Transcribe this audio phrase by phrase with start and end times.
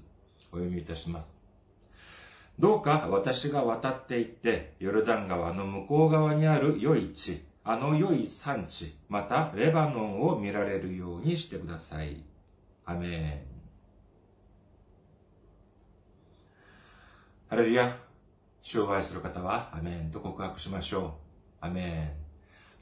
[0.52, 1.41] お読みいたします。
[2.58, 12.22] どうか私が渡って行って、ヨルダン川の向こう側にある良い地、あの良い産地、またレバノンを見られるようにしてください。
[12.84, 13.52] アメン。
[17.48, 17.96] ハレルヤ。
[18.62, 21.18] 主を愛する方は、アメンと告白しましょ
[21.60, 21.66] う。
[21.66, 22.10] アメン。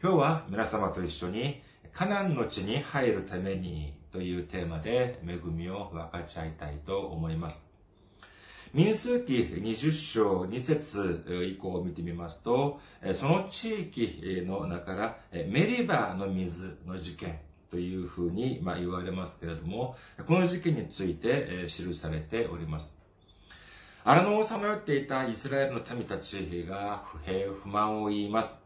[0.02, 7.69] 今日は皆様と一緒に、カナンの地に入るためにというテーマで恵みを分かち合いたいと思います。
[8.72, 12.80] 民数記20章2節以降を見てみますと、
[13.14, 22.96] その地域の中からメリバの水の事件というふうに言われますけれども、この事件について記されております。
[24.04, 28.62] 荒野をさまよっていたイスラエルの民たちが不平不満を言います。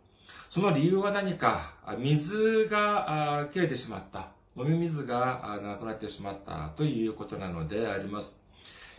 [0.50, 4.28] その理由は何か、水が切れてしまった。
[4.56, 8.43] 飲み水がなくなってしまったということなのであります。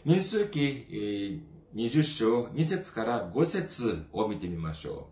[0.06, 1.42] 民数記
[1.76, 5.10] 20章2節から5節を見てみましょ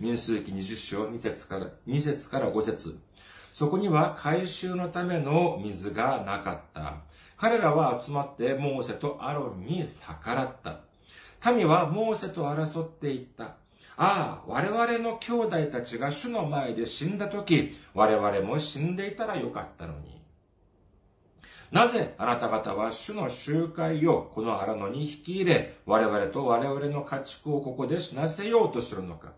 [0.00, 0.02] う。
[0.02, 2.98] 民数記20章2節から2節から5節
[3.52, 6.96] そこには回収のための水がなかった。
[7.36, 10.80] 彼らは集まってモーセとアロンに逆らった。
[11.52, 13.54] 民はモーセと争っていった。
[13.96, 20.17] ああ、我々の兄弟たちが主の前で死んだ時、我々も死んでいたらよかったのに。
[21.70, 29.32] なぜあなた方は主の集会をこの荒野に引き入れ、我々と我々の家畜をここで死なせようとするのか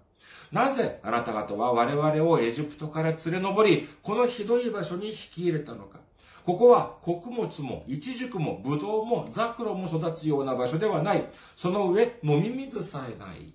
[0.53, 6.00] なぜあなた方は我々をエジプトから連れ上り、このひどい場所に引き入れたのか
[6.44, 11.25] ここは穀物も、イチジクも、ブドウも、ザクロも育つような場所ではない。
[11.55, 13.53] その上、飲み水さえない。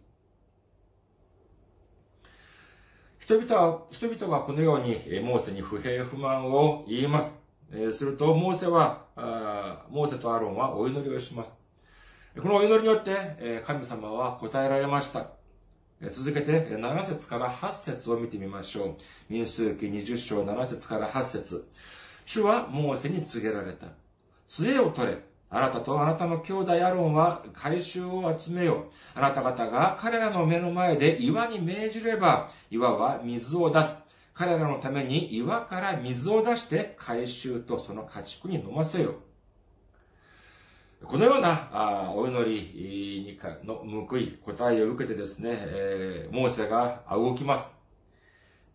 [3.20, 7.45] 人々は、人々がこのようにモーセに不平不満を言います。
[7.92, 9.06] すると、モーセは、
[9.90, 11.60] モーセとアロンはお祈りをします。
[12.42, 15.28] このお祈りによって、神様は答えられました。
[16.10, 18.96] 続けて、7節から8節を見てみましょう。
[19.30, 21.68] 民数記20章7節から8節
[22.26, 23.88] 主はモーセに告げられた。
[24.48, 25.18] 杖を取れ。
[25.50, 28.86] あなたとあなたの兄弟アロンは回収を集めよう。
[29.14, 34.05] あなた方が彼らの目の前で岩に命じれば、岩は水を出す。
[34.36, 39.16] 彼らのために岩から水を出して回収とその家畜に飲ませよう。
[41.06, 43.76] このようなお祈りにかの
[44.08, 47.74] 報い、答えを受けてですね、えー、モーセが動きます。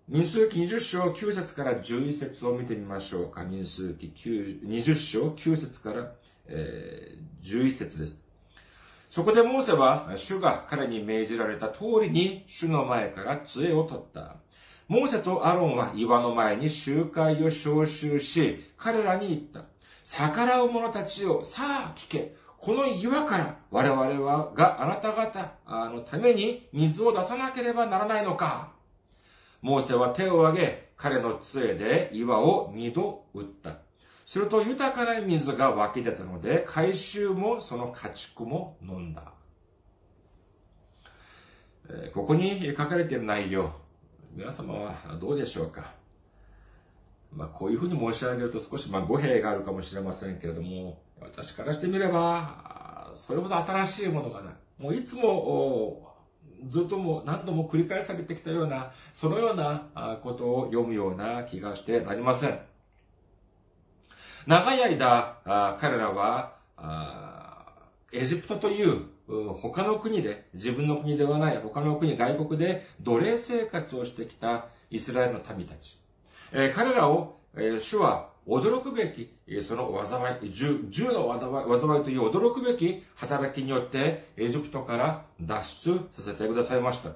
[0.09, 3.45] 民数記20章9節から11節を見てみましょうか。
[3.45, 6.13] 民数記20章9節から、
[6.47, 8.25] えー、11節です。
[9.11, 14.37] そこでモーセは、主が彼に命じられた通りに、主の前から杖を取った。
[14.91, 19.71] モーセとアロンは岩の前に集会を招集し、彼らに言った。
[20.03, 22.35] 逆らう者たちを、さあ聞け。
[22.59, 25.55] この岩から我々は、があなた方
[25.91, 28.73] のために水を出さなければならないのか。
[29.63, 33.77] モーセは手を挙げ、彼の杖で岩を二度打った。
[34.27, 39.23] すると豊かな水が湧き出たので、回収もその家畜も飲んだ。
[42.13, 43.73] ここに書かれている内容、
[44.41, 45.93] 皆様はどうでしょうか？
[47.31, 54.55] まあ、こういうふうに申し上げると少しまあ語弊があるかもしれませんけれども、私からしてみれば、それほど新しいものがない。
[54.79, 56.17] もういつも
[56.69, 62.59] ずっとも何度も繰り返されてきたような、そのようなことを読むような気がしてなりません。
[64.47, 66.55] 長い間、彼らは、
[68.11, 69.05] エジプトという
[69.63, 75.99] 他の国で、自分の国ではない他の国、外国で奴隷生活をしてきたイスラエルの民たち。
[76.53, 79.31] え彼らを、え主は驚くべき、
[79.63, 81.29] その災い、銃、銃の
[81.79, 87.11] 災いという驚くべき働きによって、エジプトから脱出させてくださいました。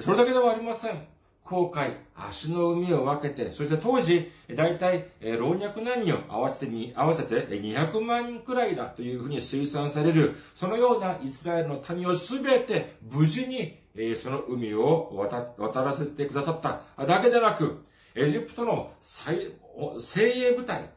[0.00, 1.11] それだけではありません。
[1.44, 5.08] 航海、足の海を分けて、そして当時、大体、
[5.38, 13.78] 老若男女合わせてに、合わせて200万くらいだというふうに推算される、そのようなイスラエルの民をすべて無事に、
[14.22, 15.12] その海を
[15.58, 17.84] 渡らせてくださっただけでなく、
[18.14, 19.52] エジプトの精
[20.00, 20.88] 鋭部隊、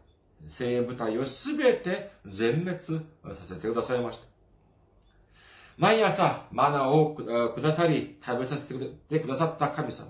[0.47, 2.99] 精鋭部隊をすべて全滅さ
[3.33, 4.27] せてくださいました。
[5.77, 7.15] 毎朝マナーを
[7.53, 8.73] くださり食べさせ
[9.09, 10.07] てくださった神様。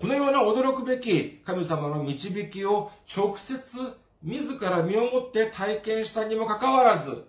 [0.00, 7.24] このような驚くべき神様の導きを直接自ら身をもって体験したにもかかわらず、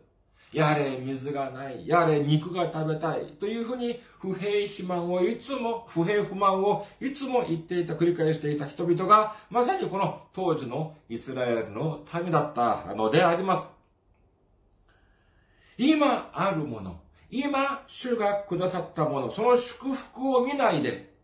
[0.53, 13.69] やれ水がない、やれ肉が食べたい、というふうに不平不満をいつも、不平不満をいつも言っていた、繰り返していた人々が、まさにこの当時のイスラエルの民だったのであります。
[15.77, 21.14] 今あるもの、今主がくださったもの、その祝福を見ないで、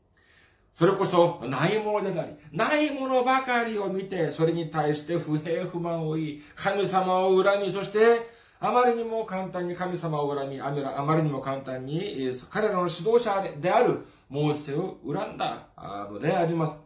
[0.73, 8.29] それこそないものでなり、ないものばかりを見て、それに対して不平不満を言い、神様を恨み、そして
[8.59, 15.67] あまりにも簡単に神様を恨み、あまりにも簡単に彼らの指導者であるモーセを恨んだ
[16.09, 16.81] のであります。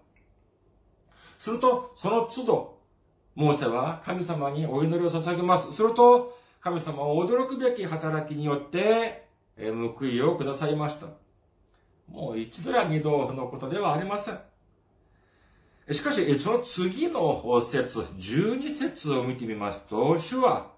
[1.37, 2.79] すると、その都度、
[3.35, 5.73] モーセは神様にお祈りを捧げます。
[5.73, 11.24] すると、神様は驚くべき働きによって、報いをくださいました。
[12.07, 14.39] もう一度や二度のことではありません。
[15.91, 20.71] しかし、その次の説、十二節を見てみますと、主は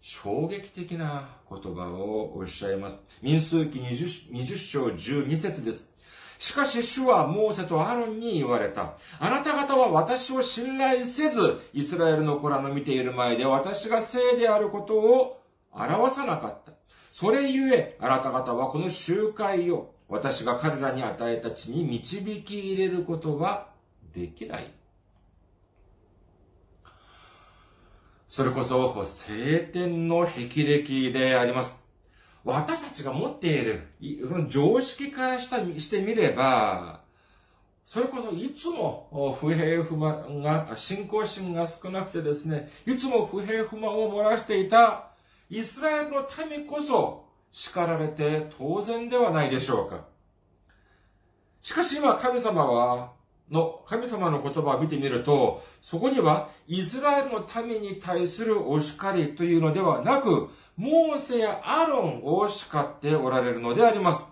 [0.00, 3.06] 衝撃的な言葉をおっしゃいます。
[3.22, 5.92] 民数記 20, 20章12節です。
[6.40, 8.96] しかし主はモーセとアロンに言われた。
[9.20, 15.40] あなた方は私を信頼せず、イスラエルの子らの見ている前で私が聖であることを
[15.70, 16.72] 表さなかった。
[17.12, 23.70] それゆえ、あなた方はこの集会を私が彼らに与えた地に導き入れることは
[24.14, 24.70] できない。
[28.28, 31.82] それこそ聖典の霹靂であります。
[32.44, 33.80] 私たちが持っている、
[34.28, 37.00] この常識からしたしてみれば、
[37.86, 45.08] それこそいつも不平不満が、信仰心が少なくてですね、いつも不平不満を漏らしていた
[45.48, 47.21] イスラエルの民こそ
[47.52, 50.04] 叱られて当然ではないでしょうか。
[51.60, 53.12] しかし今神様は
[53.50, 64.24] の神様の言葉を見てみると、そこにはイスラエルの民に対するお叱りというのではなく、モーセやアロンを叱っておられるのであります。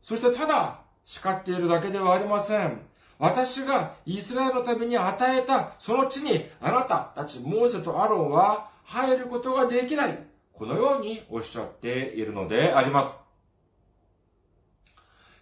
[0.00, 2.80] そしてただ、叱っているだけではありません。
[3.18, 10.35] 私がイスラエルのために与えたその地にあなたたちモーセとアロンは入ることができない。
[10.56, 13.14] このようにおっしゃっているのであります。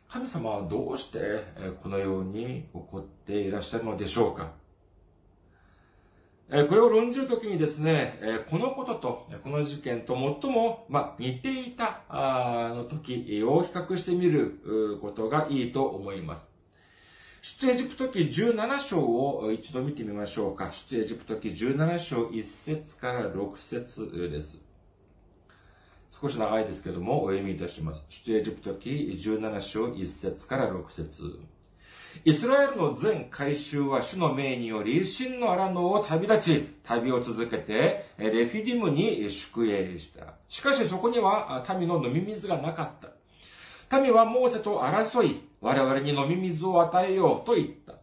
[0.09, 1.45] 神様はどうして
[1.83, 4.53] このように怒っていらっしゃるのでしょうか
[6.51, 16.53] これを論じるときにですね、このことと、この事件と最も、ま似ていたの時を比較してみることがいいと思います。
[17.41, 20.71] 出エジプト記17章を一度見てみましょうか。
[20.73, 24.74] 出エジプト記17章1節から6節です。
[26.21, 28.05] 少し長いですけども、お読みいたします。
[28.09, 31.41] 出エジプト記17章1節から6節
[32.25, 40.35] イスラエルの全改宗は主の命により、真の荒野を旅立ち、旅を続けて、レフィディムに宿営した。
[40.49, 42.91] しかしそこには民の飲み水がなかっ
[43.91, 43.99] た。
[43.99, 47.95] 民はモーセと争い、我々に飲み水を与えようと言った。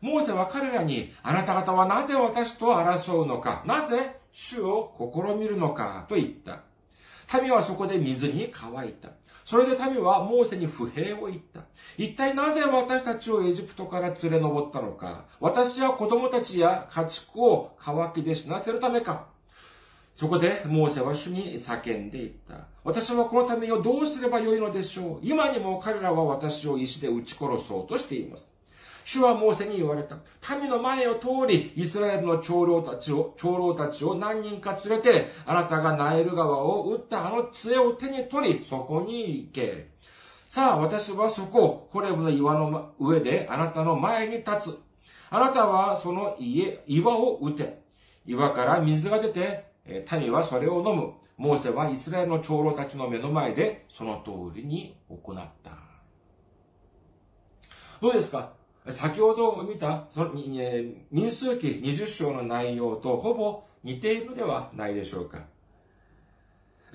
[0.00, 6.69] モーセは彼らに、あなた方はなぜ私と争うのか、なぜ主を試みるのかと言った。
[7.38, 9.10] 民はそこで水に乾いた。
[9.44, 11.62] それで民はモーセに不平を言った。
[11.96, 19.26] 一体なぜ私たちをエジプトから連れ上ったのか私は子供たちや家畜を乾きで死なせるためか
[20.12, 22.66] そこで、モーセは主に叫んでいった。
[22.84, 28.52] 私はこのためをどうすればよいのでしょう今にも彼らは私を石で撃ち殺そうとしています。
[29.12, 30.18] 主はモーセに言われた。
[30.56, 39.88] 民の前を通り、イスラエルの長老たちを、長老たちを何人か連れて、あなたがナイル川を打ったあの杖を手に取り、そこに行け。
[40.48, 44.78] さあ、私はそこ、ホレブの岩の上であなたの前に立つ。
[45.30, 47.82] あなたはその家、岩を打て。
[48.24, 49.72] 岩から水が出て、
[50.20, 51.14] 民はそれを飲む。
[51.36, 55.72] モーセはイスラエルの長老たちの目の前でその通りに行った。
[58.00, 58.59] どうですか？
[58.88, 65.44] 先ほど見た、その、え民数記20章の内容とほぼ似ているではないでしょうか。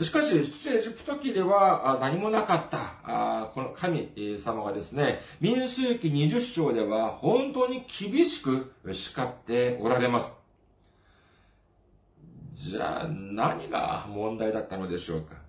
[0.01, 10.37] しかし、出エジプト記では何もなかった、この神様がですね、民数記20章では本当に厳しく叱っておられます。
[12.55, 15.44] じゃあ、何が問題だったのでしょうか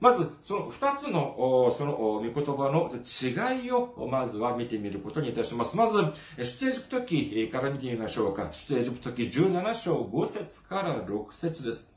[0.00, 5.76] まず、その二つの、その御言葉の違いを、まずは見てみることにいたします。
[5.76, 5.98] まず、
[6.36, 8.48] 出エジプト記から見てみましょうか。
[8.52, 11.92] 出エジプト記17章5節から6節です。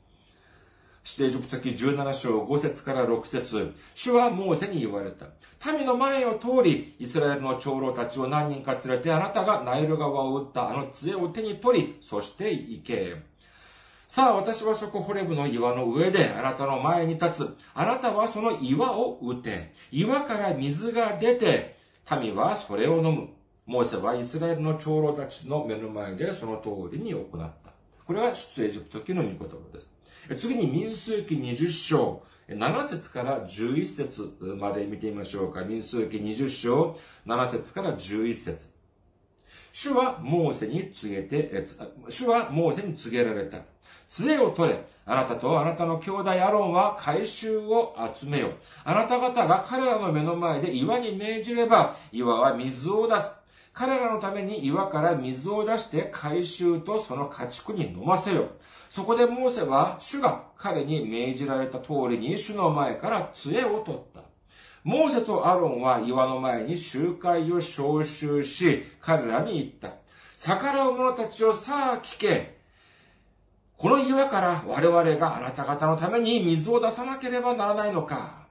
[1.04, 5.26] 出エジプト記17章5節から6節主はモーセに言われた。
[5.72, 13.31] 民の前を通り、イスラエルの長老たちを何人か連れて、あなたがナイル川を打ったあの杖を手に取り、そして行け。
[14.12, 17.56] さあ、私はそこホレブの岩の上であなたの前に立つ。
[17.72, 19.72] あなたはその岩を打て。
[19.90, 21.78] 岩から水が出て、
[22.20, 23.30] 民はそれを飲む。
[23.64, 27.24] モーセはイスラエルの長老たちの目の前でその通りに行っ
[27.64, 27.72] た。
[28.06, 29.94] これは出エジプト記の御言葉です。
[30.36, 35.64] 次に民数記20章、7節から11節まで見てみましょうか。
[35.64, 38.74] 民数記20章、7節から11節
[39.72, 41.64] 主はモーセに告げて、
[42.10, 43.71] 主はモーセに告げられた。
[44.12, 44.84] 杖を取れ。
[45.06, 48.50] あなたとあなたの兄弟アロンは回収を集めよ。
[48.84, 53.32] あなた方が彼らの目の前で岩に命じれば、岩は水を出す。
[53.72, 58.48] 彼らのために岩から水を出して回収とその家畜に飲ませよ。
[58.90, 64.20] そこでモーセは主が彼に命じられた通りに主の前から杖を取った。
[64.84, 69.96] モーセとアロンは岩の前に集会を召集し、彼らに言った。
[70.36, 72.51] 逆らう者たちをさあ聞け。
[73.82, 78.46] この岩から我々があなた方のために水を出さなければならないのか。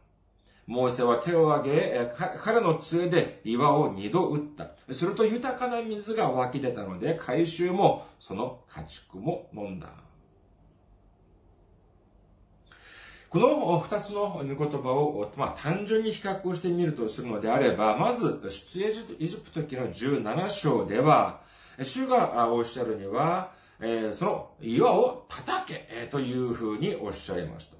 [0.68, 2.12] モーセは手を挙げ、
[2.44, 4.72] 彼の杖で岩を二度打った。
[4.94, 9.94] すると豊かな水が湧き出たので、回収もその家畜も飲んだ。
[13.30, 18.92] この二つの御言葉を、まあ、単純に比較をしてみるとするのであれば、まず、出エ
[19.26, 21.40] ジプト記の17章では、
[21.82, 27.76] 主がおっしゃるには、え、その岩を叩け、え、というふうにおっしゃいました。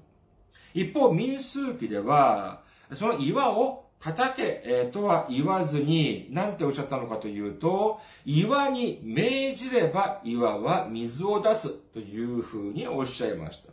[0.74, 2.62] 一方、民数記では、
[2.94, 13.72] その岩を叩け、え、とは言わずに、なんておっしゃったのかというと、岩に命じれば岩は水を出すというふうにおっしゃいました。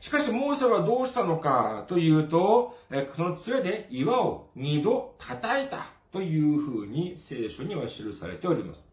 [0.00, 2.76] しかし、モーセはどうしたのかというと、
[3.16, 8.91] その杖で岩を二度叩いたというふうに聖書には記されております。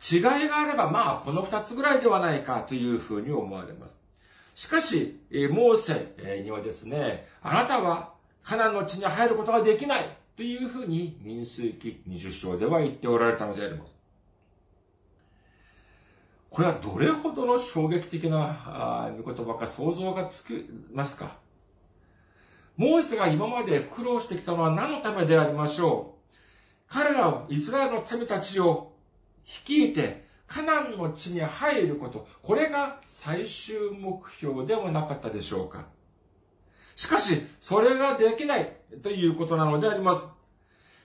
[0.00, 4.00] 違いがあれば、まあ、この二つぐらいではないかというふうに思われます。
[4.54, 8.12] しかし、モーセにはですね、あなたは
[8.42, 13.96] カナンの地に入ることができないというふうに民数記20章では言っておられたのであります。
[16.50, 21.36] これはどれほどの衝撃的な御言葉か想像がつきますか？
[22.76, 26.18] モーセが今まで苦労してきたのは何のためでありましょう？
[26.88, 28.87] 彼らを、イスラエルの民たちを
[29.66, 35.88] 率いて、カナンの地に入ること、これが最終目標ではなかったでしょうか
[36.94, 40.28] しかし、それができないということなのであります。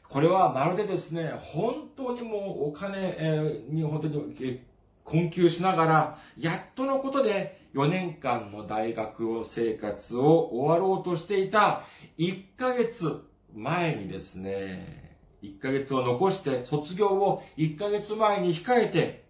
[0.09, 4.61] これはまるでですね、本当にもうお金に本当に
[5.03, 11.83] 困窮しながら、やっとのことで4年間の大学を生活を終わろうとしていた
[12.17, 13.23] 1ヶ月
[13.53, 15.02] 前にですね、
[15.43, 19.23] 1ヶ月を残して卒業を1ヶ月前に控えて、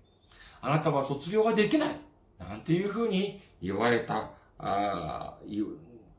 [0.62, 1.90] あなたは卒業ができない
[2.40, 4.30] なんていうふうに言われた、
[4.60, 5.38] あ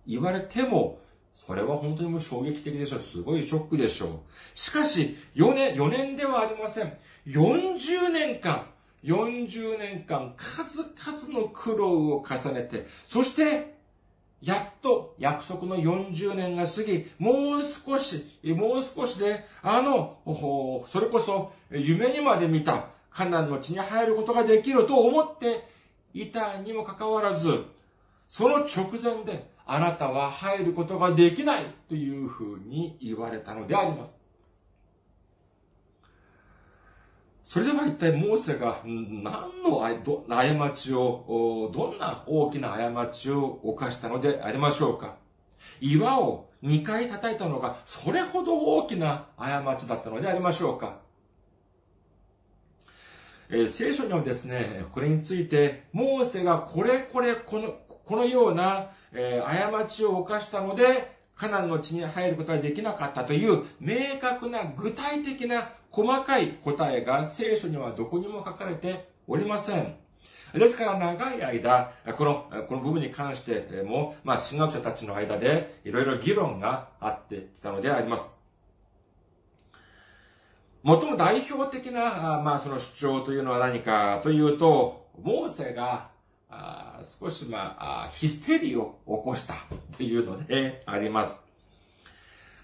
[0.06, 0.98] 言われても、
[1.32, 3.00] それは本当にもう衝撃的でしょう。
[3.00, 4.18] すごいショックでしょう。
[4.54, 6.92] しかし、4年、4年ではありません。
[7.26, 8.66] 40年間、
[9.02, 13.73] 40年間数々の苦労を重ねて、そして、
[14.44, 20.18] やっと約束の40年が過ぎ、もう少し、もう少しで、あの、
[20.86, 25.66] それこそ夢にまで見たカナンの地に入ることができると思って
[26.12, 27.64] いたにもかかわらず、
[28.28, 34.23] その直前であなたは入ることができないというふうに言われたのであります。
[37.54, 45.18] それでは一体モーセが何の過ちを、どんな大きな過ちを犯したのでありましょうか？
[45.80, 50.98] 岩を2回叩いたのがそれほど大きな過ちだったのでありましょうか？
[53.48, 69.96] え、聖書にはですね、これについて、モーセがこれこれこの、このような、え、過ちを犯したので、カナンの地に入ることができなかったという明確な具体的な細かい答えが聖書にはどこにも書かれておりません。
[70.54, 78.30] ですから長い間、この、この部分に関しても、まあ、進学者たちの間でいろいろ議論があってきたのであります。
[80.84, 86.10] 最も代表的な、まあ、その主張というのは何かというと、モーセが
[86.56, 89.54] あ少し、まあ、ヒステリーを起こした
[89.96, 91.44] というので あります。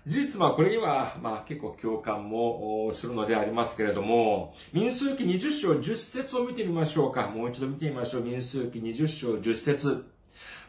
[0.07, 7.29] 事実はこれには、まあ結構共感もするのでありますけれども、民数記20章10節を見てみましょうか。
[7.29, 8.22] もう一度見てみましょう。
[8.22, 10.11] 民数記20章10節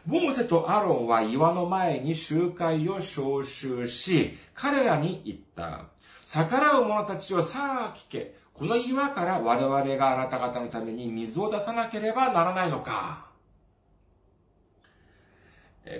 [0.06, 5.86] ボムセとアロンは岩の前に集会を招集し、彼らに言った。
[6.24, 8.34] 逆らう者たちをさあ聞け。
[8.54, 13.26] この岩から我々があなた方のために水を出さなければならないのか。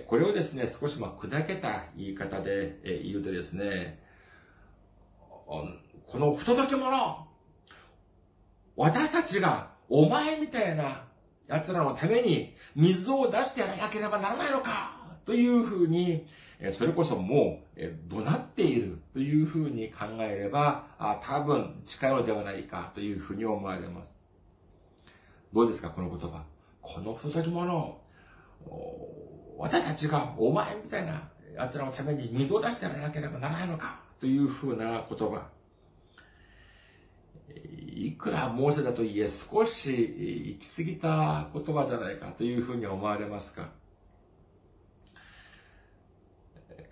[0.07, 4.01] これをですね、少しま砕けた言い方で言うとですね、
[5.27, 5.67] こ
[6.15, 7.27] の不届き者、
[8.77, 11.05] 私たちがお前みたいな
[11.49, 16.27] 奴らのために水を出してやらなければならないのかというふうに
[16.71, 24.15] それこそもう、怒鳴っているというふうに考えれば、あ多分近いのではないかというふうに思われます。
[25.53, 26.45] どうですか、この言葉？
[26.81, 28.01] この不届き者、
[29.59, 35.49] 私たちがお前みたいな奴らのために水を出してやらなければならないのかというふうな言葉。
[37.95, 43.69] いくらモーセだといえ少し行き過ぎた言葉じゃないかというふうに思われますか？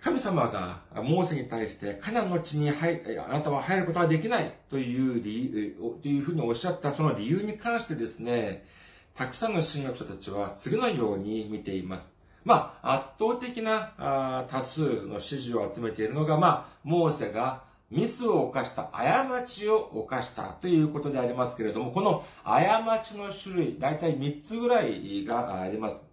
[0.03, 8.65] 神様がモーセに対してカナンの地に入あなたは入ることができないという理由、というふうにおっしゃったその理由に関してですね、
[9.13, 12.15] たくさんの神学者たちは次のように見ています。
[12.43, 17.61] まあ、圧倒的な多数の支持を集めているのが、まあ、モーセが
[17.91, 26.09] ミスを犯した、過ちを犯したということでありますけれども、この過ちの種類、大体3つぐらいがあります。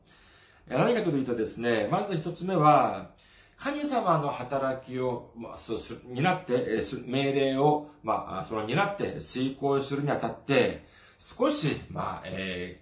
[0.69, 3.17] 何かというとですね、まず1つ目は、
[3.59, 10.87] 神様の働きを、まあ、そうする、担って、命令を、まあ、その担って遂行するにあたって、
[11.19, 12.81] 少し、まあ、え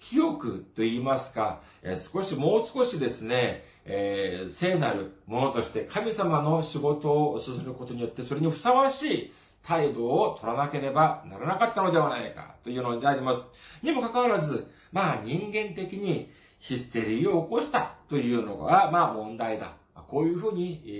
[0.00, 13.46] ー、清くと言いますか、えー、少し、もう少しですね、えー、聖なるものとして神様の仕事をすることによって、それにふさわしい態度を取らなければならなかったのではないかというのであります。
[13.82, 19.76] にもかかわらず、まあ人間的にヒステリーを起こしたというのが、まあ問題だ。
[20.08, 20.90] こういうふうに、え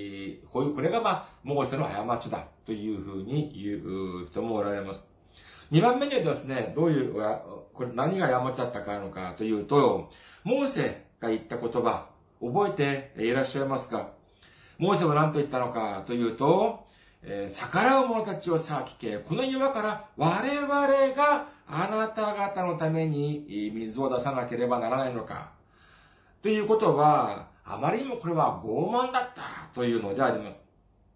[0.44, 5.06] ー、こういう、これがまあ、モーセの過ちだというふうに言う人もおられます。
[5.70, 7.14] 二番目にはですね、どういう、
[7.74, 10.10] これ何が過ちだったかのかというと、
[10.44, 12.06] モーセが言った言葉、
[12.40, 14.10] 覚えていらっしゃいますか？
[14.78, 16.84] モーセは何と言ったのかというと、
[17.22, 19.18] えー、逆らう者たちをさあ聞け。
[19.18, 25.50] この岩から我々があなた方のために水を出さなければならないのか。
[26.42, 29.42] ということは、あまりにもこれは傲慢だった
[29.74, 30.62] というのであります。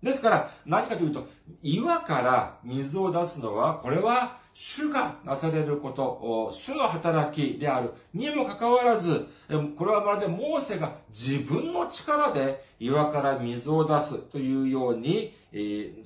[0.03, 1.29] ですから、何かというと、
[1.63, 9.29] 岩から水を出すのは、これは主がなされること、主の働きであるにもかかわらず、
[9.77, 15.35] これはまるでモーセが自分の力で岩から水を出すというように、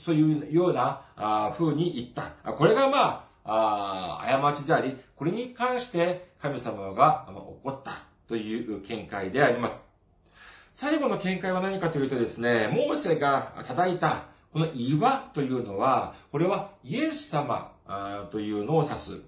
[0.05, 2.53] そういうような風に言った。
[2.53, 9.94] これがまあ、過ちであり、これに関して神様が怒ったという見解であります。
[10.75, 17.71] 最後の見解は何かというとですね、モーセが叩いたこの岩というのは、これはイエス様
[18.33, 19.21] というのを指す。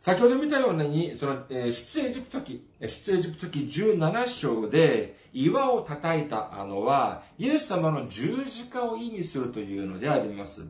[0.00, 10.66] 先ほど見たように、そのえ、出エジプト記、出エジプト記17章で岩を叩いたのは、イエス様の十字架を意味するというのであります。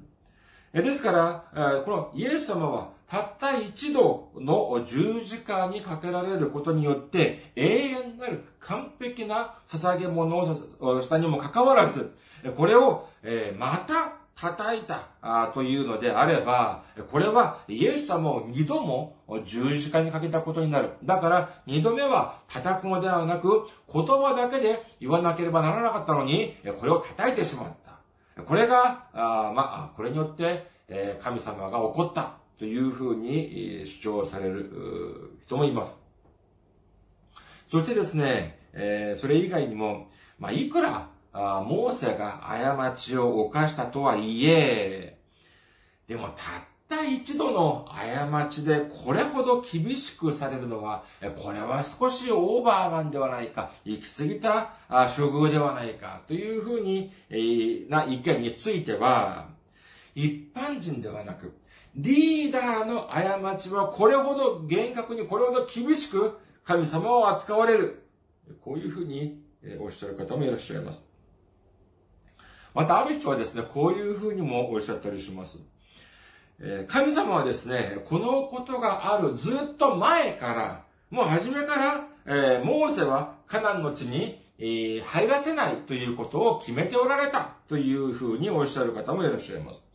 [0.73, 12.15] ですから、このイエス様はたった一度の十字架にかけられることによって、永遠なる完璧な捧げ物をしたにもかかわらず、
[12.57, 13.09] これを、
[13.59, 20.91] また叩いたというのであれば、これはイエス様を二度も十字架にかけたことになる。
[21.03, 27.88] だから二度目は叩くのではなく、言葉だけで言わなければならなかったのに、これを叩いてしまった。
[28.47, 35.97] これが、あまあ、これによって、え神様が怒ったというふうに主張される人もいます。
[37.71, 45.19] そしてですね、えそれ以外にも、まあ、いくら、あモーセが過ちを犯したとはいえ、
[46.07, 46.37] でもたっ
[46.89, 51.05] た一度の過ちでこれほど厳しくされるのは、
[51.43, 57.13] これは少しオーバーなんではないか、行き過ぎた処遇ではないか、というふうに、
[57.89, 59.49] な意見については、
[60.15, 61.53] 一般人ではなく、
[61.95, 68.05] リーダーの過ちはこれほど厳格に、これほど厳しく神様を扱われる。
[68.63, 69.43] こういうふうに
[69.79, 71.11] おっしゃる方もいらっしゃいます。
[72.75, 75.61] またある人はですね、こういうふうにもおっしゃったりします。
[76.89, 89.87] 神様はですね、このことがあるずっと前から、もう初めから、えモーセはカナンの地に、え入らせないということを決めておられたというふうにおっしゃる方もいらっしゃいます。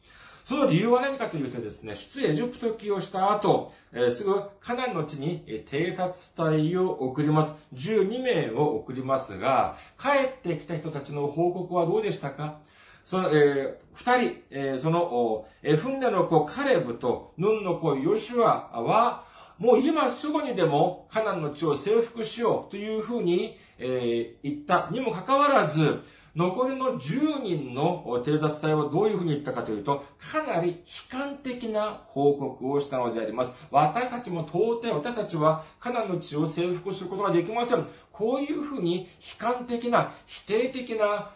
[0.45, 7.53] その理由は何かというとですね、出エジプト記をした後、えー、すぐカナンの地に偵察隊を送ります。
[7.73, 12.59] 12名を送りますが、帰ってきた人たちの報告はどうでしたか？
[13.05, 19.25] その、えー、二人、えー、その、えーフンネの子カレブとヌンの子ヨシュアは、
[19.57, 26.01] もう今すぐにでもカナンの地を征服しようというふうに、えー、言ったにもかかわらず、
[26.35, 33.53] 残りの10人の偵察隊はどういうふうに言ったかというと、かなり悲観的な報告をしたのであります。
[33.69, 37.85] 私たちも到底、私たちはカナンの地を征服することができません。
[38.11, 41.31] こういうふうに悲観的な、否定的な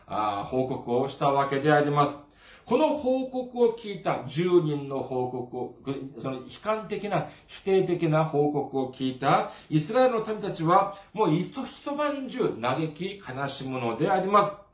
[0.45, 2.23] 報告をしたわけであります。
[2.65, 5.75] この報告を聞いた10人の報告を、
[6.21, 11.53] その悲観的な、否定的な報告を聞いたイスラエルの民たちは、もう一
[11.95, 14.66] 晩中嘆き悲しむのであります。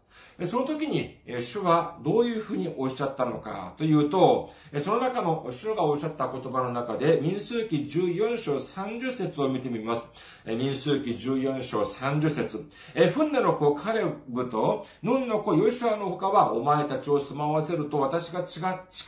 [0.45, 4.51] その時に、主はどういうふうにおっしゃったのかというと、
[4.83, 10.11] その中の主がおっしゃった言葉の中で、民数記14章30節を見てみます。
[10.45, 12.69] 民数記14章30節
[13.13, 18.61] フンネの子カレブと、ヌンの子ヨシュアの他は、お前たちを住まわせると私が誓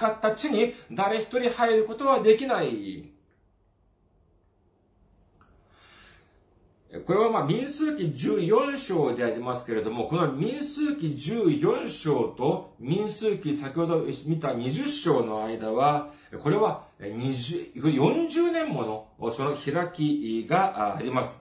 [0.06, 3.15] った地に誰一人入ることはできない。
[7.04, 21.38] これはまあ民数記14章でありますけれども、この民数記14章と民数記先ほど見た20章の間は、これは20 40年ものその開きがあります。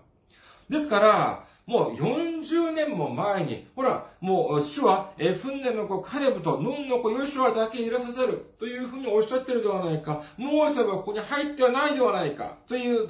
[0.69, 10.23] ですから、もう40年も前に、ほら、もう主はエフンネの子カレブとヌンの子ヨシュアだけいらさせるというふうにおっしゃってるではないか。
[10.37, 13.07] モーセはここに入ってはないではないかという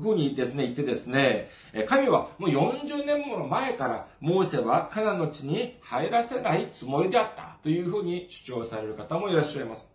[0.00, 1.48] ふうにですね、言ってですね、
[1.86, 9.92] 神はもう40年もの前からモーセはカナの地に入らせないつもりであったというふうに主張される方もいらっしゃいます。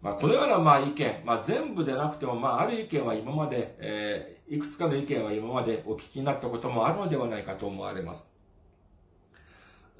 [0.00, 8.28] まあ、このようなまあ意見、まあ、全部でなくても、まあ、ある意見は今まで、えー、いくつかの意見は今までお聞きになったこともあるのではないかと思われます。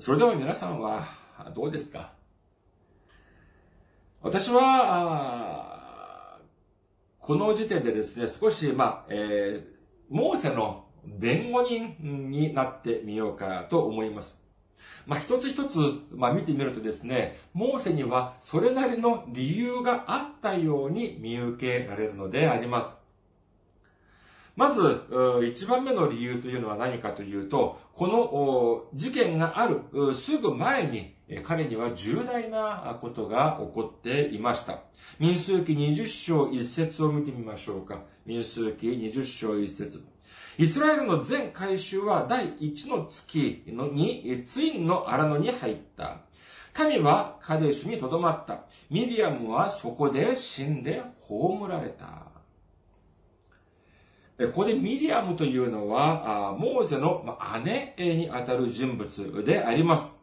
[0.00, 1.06] それでは皆さんは
[1.54, 2.12] どうですか？
[4.22, 5.71] 私は、
[7.22, 9.64] この時点でですね、少し、まあ、えー、
[10.10, 14.44] モーセの弁護人になってみようかと思います。
[15.06, 15.78] まあ、一つ一つ、
[16.10, 23.01] まあ、見てみるとですね、モーセにはそれなりの理由があったように見受けられるのであります。
[24.54, 25.02] まず、
[25.46, 29.80] 一番目の理由というのは何かというと、この事件がある
[30.14, 34.80] すぐ前に彼には重大なことが起こっていました。
[35.18, 38.02] 民数記20章1節を見てみましょうか。
[38.26, 40.04] 民数記20章1節
[40.58, 46.18] イスラエルの全回収は第1の月のにツインの荒野に入った。
[46.88, 48.64] 民はカデシュに留まった。
[48.90, 52.31] ミリアムはそこで死んで葬られた。
[54.38, 60.22] ここでミリアムというのは、モーゼの姉にあたる人物であります。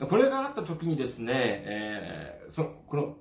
[0.00, 3.16] これがあった時にですね、えー、その、この、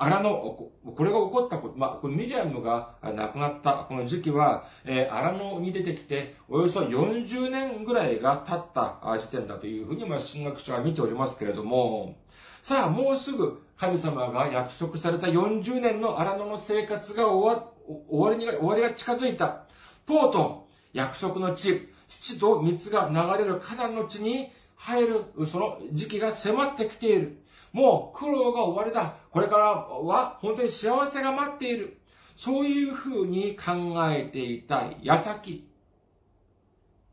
[0.00, 0.72] 荒野、こ
[1.04, 12.16] れが起こったこと、まあ、このミリアムが亡くなったこの時期は、えー、荒野に出てきて、およそ40年ぐらいが経った時点だというふうに、まあ、神学者は見ておりますけれども、
[12.62, 17.72] さあ、もうすぐ神様が約束された40年の荒野の生活が終わっ、
[18.08, 19.64] 終わりに、終わりが近づいた。
[20.06, 27.42] とうとう、約束の地、土と蜜が流れるカナンの地に入る、その時期が迫ってきている。
[27.72, 29.14] もう苦労が終わりだ。
[29.30, 31.98] これからは本当に幸せが待っている。
[32.34, 35.68] そういうふうに考えていた矢先、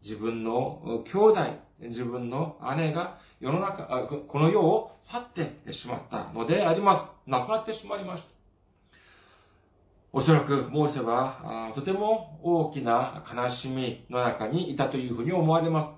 [0.02, 1.42] 自分の兄弟、
[1.80, 7.10] 自分の姉が世の中、この世を去ってしまったのであります。
[7.26, 8.35] 亡くなってしまいました。
[10.18, 15.94] おそらくモーセはとても大きな悲しみの中にいたというふうに思われます。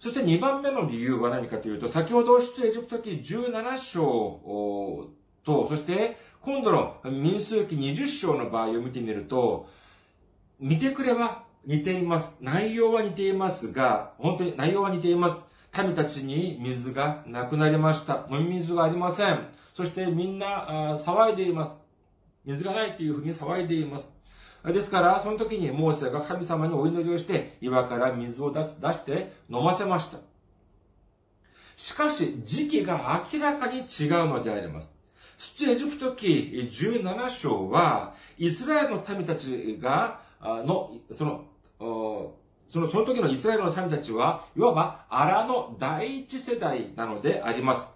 [0.00, 5.08] そして2番目の理由は何かというと、先ほど出エジプト記17章
[5.44, 9.68] と、そして今度の民数記20章の場合を見てみると、
[10.58, 12.36] 見てくれば似ています。
[12.40, 15.36] 内容は似ていますが、本当に内容は似ています。
[15.80, 18.26] 民たちに水がなくなりました。
[18.32, 19.46] 飲み水がありません。
[19.74, 21.81] そしてみんな騒いでいます。
[22.44, 24.14] 水がないというふうに騒いでいます。
[24.64, 30.18] ですから、その時にモーセが神様にお祈りをして、岩から水を出す、出して飲ませました。
[31.76, 34.94] しかし、時期が明らかに違うのであります。
[35.38, 41.44] 出エジプト記17章は、イスラエルの民たちが、の、その、
[42.68, 47.92] その、その時のイスラエルの民たちは、いわば、アラの第一世代なのであります。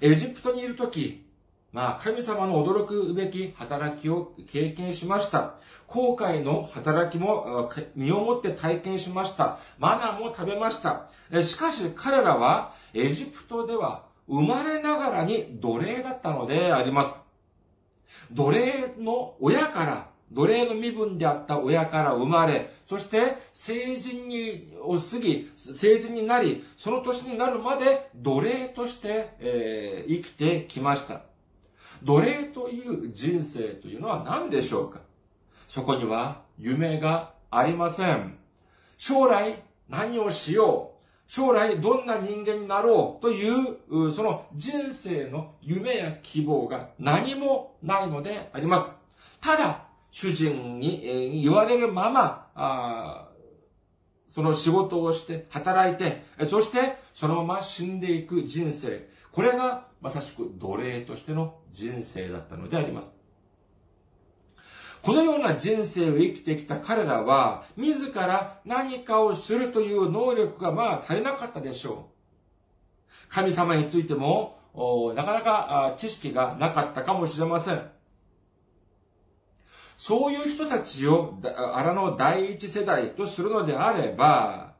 [0.00, 1.24] エジプトにいる時、
[1.72, 5.54] まあ、神様の驚くべき働きを経験しました。
[5.86, 9.58] 後悔の働きも身をもって体験しました。
[9.78, 11.08] マナも食べました。
[11.42, 17.18] しかし彼らはエジプトでは生まれながらに奴隷だったのであります。
[18.30, 31.31] 奴隷の親から、奴隷の身分であった親から生まれ、そして成人にを過ぎ、成人になり、その年になるまで奴隷として、えー、生きてきました。
[32.04, 35.00] 奴隷という人生というのは何でしょうか？
[35.68, 38.38] そこには夢がありません。
[38.98, 40.92] 将来何をしよう？
[41.28, 48.90] 将来どんな人間になろうという、その人生の夢や希望が何もないのであります。
[49.40, 53.28] ただ、主人に言われるまま、
[54.28, 59.08] その仕事をして働いて、そしてそのまま死んでいく人生。
[59.30, 63.22] これがまさしく奴隷としての人生だったのであります。
[65.00, 73.28] このような人生を生きてきた彼らは、自ら何かをするという能力がまあ足りなかったでしょう。
[73.28, 74.58] 神様についても、
[75.14, 77.82] なかなか知識がなかったかもしれません。
[79.96, 84.74] そういう人たちを、あらの第一世代とするのであれば、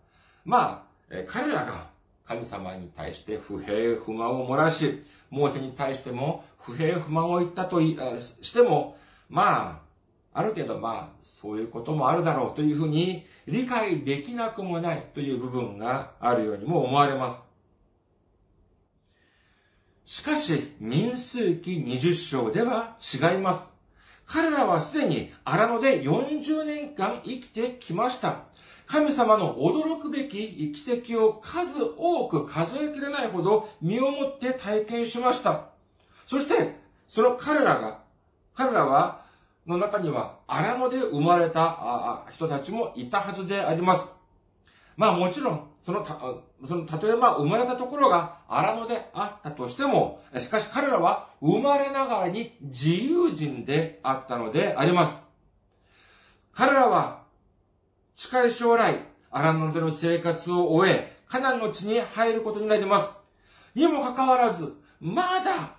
[0.44, 1.91] まあ、彼らが
[2.24, 8.96] 神様に対して不平不満を漏らし、モーセに対しても不平不満を言ったとしても、
[9.28, 9.82] ま
[10.35, 17.48] あ、ある程度まあ、そういうこともあるだろうというふうに理解できなくもないという部分があるようにも思われます。
[20.06, 23.76] しかし、民数記20章では違います。
[24.26, 28.44] 彼らはすでに荒野で40年間生きてきました。
[28.92, 35.70] 神様の驚くべき奇跡を数多く数えきれないほど身をもって体験しました。
[36.26, 36.78] そして、
[37.09, 38.00] その彼らが、
[38.55, 39.22] 彼らは、
[39.66, 44.11] の中には荒野で生まれた人たちもいたはずであります。
[44.98, 46.18] まあもちろん、そのた、
[46.68, 55.22] その、例えば生まれたところが荒野であったとしても、しかし彼らは生まれながらに自由人であったのであります。
[56.52, 57.21] 彼らは
[58.14, 63.11] 近い将来、アラノでの生活を終え、カナンの地に入ることになります。
[63.75, 65.77] にもかかわらず、まだ、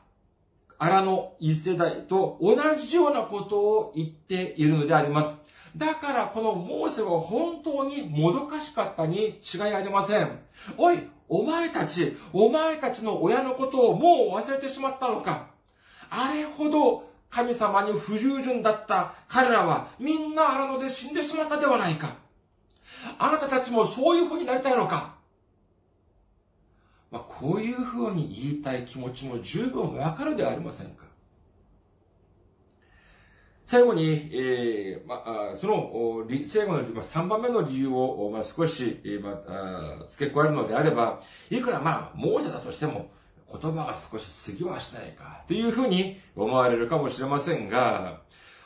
[0.79, 5.37] アラの一世代と同じようなことを言っているのであります。
[5.77, 10.39] だからこのモーセは本当にもどかしかったに違いありません。
[10.77, 15.47] おい、お前たち、お前たちの親のことをもう忘れてしまったのか
[16.09, 22.22] あれほど神様に不従順だった彼らはみんな荒野で死んでしまったではないか。
[23.17, 25.15] あなたたちもそういう風になりたいのか。
[27.11, 31.03] まあ、こういう風に言いたい気持ちも十分わかるではありませんか。
[33.65, 43.09] 最後に、えー、まあ、その、最後の3番目の理由を、まあ、少し、まあ、付け加えるのであれば、いくらまあ、猛者だとしても、
[43.51, 48.21] 言葉が少し過ぎはしないか、というふうに思われるかもしれませんが、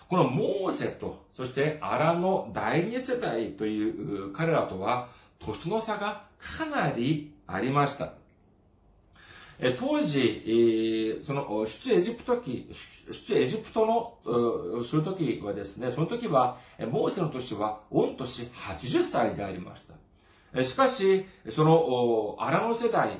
[0.09, 8.13] このモーセと、そしてアラの第二世代という彼らとは、年の差がかなりありました。
[9.79, 16.57] 当時、その、出エジプト期、出エジプトの、するときはですね、その時は、
[16.91, 19.95] モーセの年は、御年80歳でありました。
[20.63, 23.19] しかし、その、荒野世代、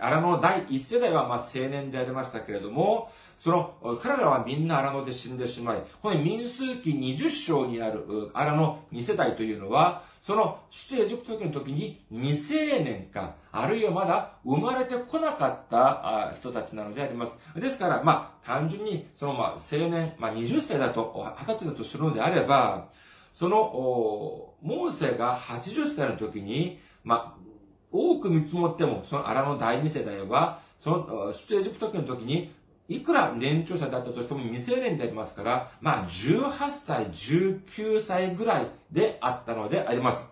[0.00, 17.38] 荒野第一世代はまあ青年でありましたけれども、その、彼らはみんな荒野で死んでしまい、この民数記20章にある荒野2世代というのは、その出エジプト期の時に未成年か、あるいはまだ生まれてこなかった人たちなのであります。
[17.56, 22.88] ですから、まあ、単純に、そのまあ青年、まあ20歳だと、20歳だとするのであれば、
[23.34, 27.44] その、モーセが80歳の時に、まあ、
[27.90, 32.54] 多く見積もっても、そのアラの第二世代は、その、出エジプトの時に、
[32.88, 40.30] いくら年長者だったとしても未成年でありますから、まあ、18歳、19歳ぐらいであったのであります。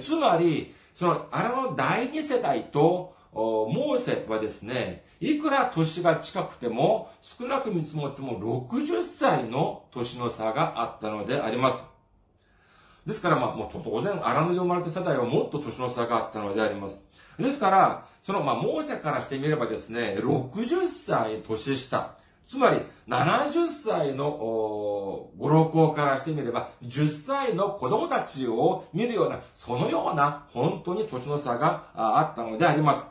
[0.00, 11.97] つまり、その、アラの第二世代と、モーセはですね、いくら年が近くても、少なく見積もっても60歳の年の差があったのであります。
[13.08, 17.06] ですから、まあ、もう当然、荒野で生まれた世代はもっと年の差があったのであります。
[17.38, 33.06] ですから、その、まあ、モーセからしてみればですね、60歳年下、つまり、70歳の、ご老公からしてみれば、10歳の子供たちを見るような、そのような、本当に年の差があったのであります。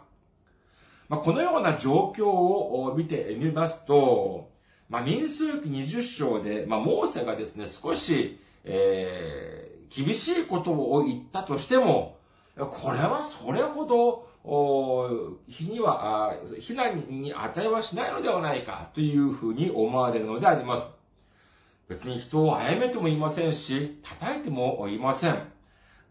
[1.09, 4.51] まあ、このような状況を見てみますと、
[4.89, 12.17] まあ、民数記20章で、まあ、モーセがですね、少し、えー、厳しいことを言ったとしても、
[12.55, 14.27] これはそれほど、
[15.47, 20.95] 日には、非難に値はしないのではないかというふうに思われるのであります。
[21.87, 25.37] 別に人を殺めてもいませんし、叩いてもいません。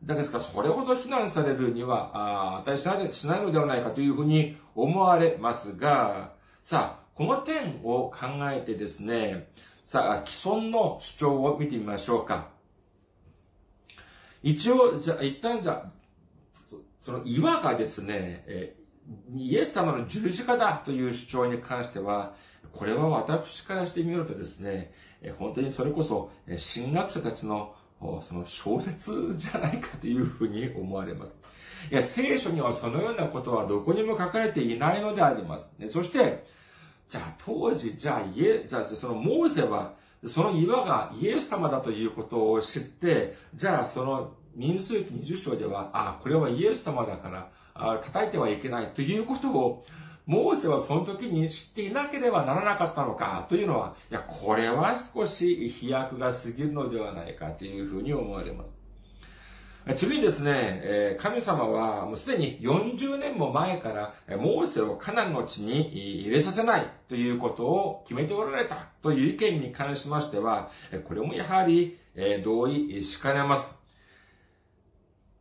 [0.05, 9.49] だですから、それほど非難されるには、値しないしないのではないかというふうに思われますが、さあ、この点を考えてですね、
[9.85, 12.56] さあ、既存の主張を見てみましょうか。
[14.47, 15.91] 一応、じゃあ、一旦じゃ
[17.01, 18.77] その岩がですね、え
[19.35, 22.35] イエス様の十字架だという主張に関しては、
[22.73, 27.75] これは私からしてみるとですね、え本当にそれこそ、え神学者たちの
[28.23, 31.35] その小説じゃないかというふうに思われます。
[31.91, 35.73] いや、聖書にはそのようなことはどこにも書かれていないのであります。
[35.91, 36.45] そして、
[37.09, 49.85] じゃあ当時、じゃあ家、じゃあそのモーセはその岩がイエス様だということを知って、じゃあその民数記20章では、あ、これはイエス様だから、叩いてはいけないということを、
[50.25, 58.86] モーセはその時に知っていなければならなかったのかというのは、いや、これは少し飛躍が過ぎるのではないかというふうに思われます。
[59.95, 70.71] 次にですね、神様はもうすでに40年も前からモーセをカナンの地に入れさせないということを決めておられたという意見に関しましては、
[71.07, 71.99] これもやはり
[72.45, 73.77] 同意しかねます。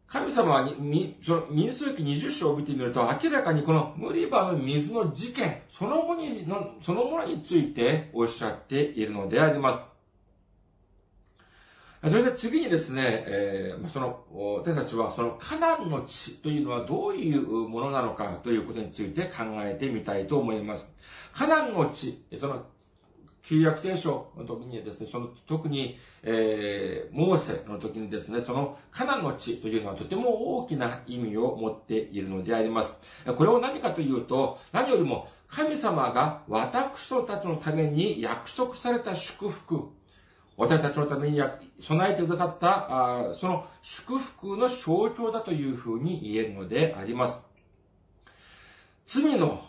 [0.08, 0.68] 神様は、
[1.26, 6.48] その民数記20章を見てみると、明らかにこのムリバの水の事件、そのものに
[6.84, 9.95] そのものについておっしゃっているのであります。
[12.08, 14.24] それで次にですね、えー、その、
[14.64, 20.94] 私たちはそのカナンの地というのはどういうものなのかということについて考えてみたいと思います。
[21.34, 22.66] カナンの地、その、
[23.48, 33.02] 旧約聖書の時にですね、その特に、えー、モーセの時にですね、そのカナンの地というのはとても大きな意味を持っているのであります。
[33.38, 39.90] これを何かというと、何よりも神様が私たちのために約束された祝福、
[40.58, 41.42] 私たちのために
[41.80, 47.46] 備えてくださった、その祝福の象徴だというふうに言えるのであります。
[49.08, 49.62] 罪の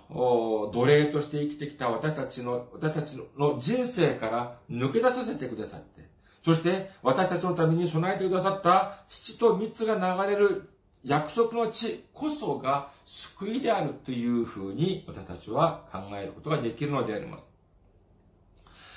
[0.72, 6.08] 奴隷として生きてきた私たちの、私たちの人生から抜け出させてくださって、
[6.44, 10.68] そして私たちのために備えてくださった父と蜜が流れる
[11.04, 17.55] 約束の地こそが救いであるというふうに私たちは考えることができるのであります。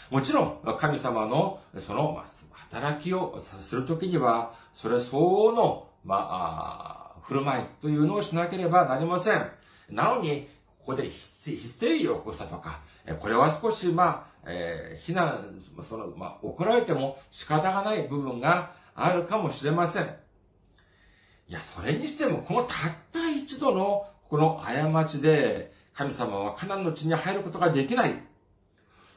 [0.10, 9.52] もちろん、神様のその働きをするときには、それ相応の、まあ、振る舞いというのをしなければなりません。
[9.90, 10.48] なのに、
[10.80, 12.80] ここでヒステリーを起こしたとか、
[13.20, 20.04] これは少し、まあ、えー、非難、その、まあ、怒られても仕方がない部分があるかもしれません。
[21.48, 22.78] いや、それにしても、このたっ
[23.12, 28.29] た一度の、この過ちで、神様はカナンの地に入ることができない。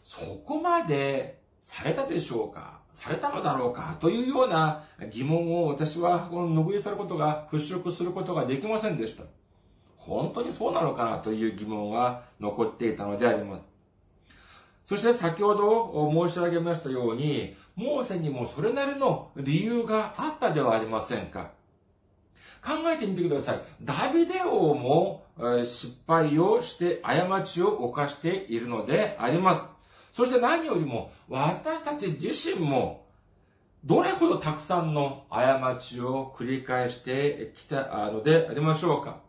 [0.03, 2.81] そこまでされたでしょうか？
[2.93, 3.97] されたのだろうか？
[4.01, 9.25] というような疑問を私はこの拭い去ることが、払拭することができませんでした。
[9.97, 13.65] 本当にそうなのかなという疑問は残っていたのであります。
[14.85, 21.53] そして先ほど申し上げましたように、モーセにもそれなりの理由があったではありませんか？
[22.65, 23.61] 考えてみてください。
[23.81, 25.25] ダビデ王も
[25.65, 29.69] 失敗をして、過ちを犯しているのであります。
[30.13, 33.07] そして何よりも、私たち自身も、
[33.85, 39.21] どれほどたくさんの過ちを繰り返してきたのでありましょうか。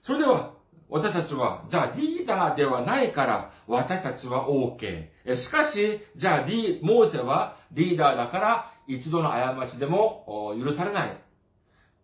[0.00, 0.52] それでは、
[0.88, 5.36] 私たちは、じゃあリーダーではないから、私たちは OK。
[5.36, 11.21] しかし、じゃあリー、モーセはリーダーだから、一度の過ちでも許されない。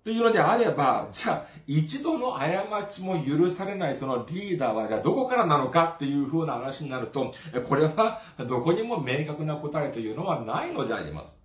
[0.09, 7.35] というのであれば、じゃあ、一度の過ちも許されないそのリーダーは、じゃあどこからなのかっていう風な話になると、
[7.69, 11.43] これはどこにも明確な答えというのはないのであります。